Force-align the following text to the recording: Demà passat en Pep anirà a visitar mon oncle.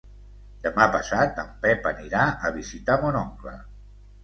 Demà 0.63 0.87
passat 0.95 1.37
en 1.43 1.51
Pep 1.67 1.87
anirà 1.91 2.25
a 2.49 2.53
visitar 2.59 2.99
mon 3.07 3.21
oncle. 3.23 3.57